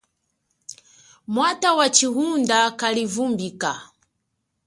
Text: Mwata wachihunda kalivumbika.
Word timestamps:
Mwata 1.33 1.69
wachihunda 1.77 2.57
kalivumbika. 2.79 3.71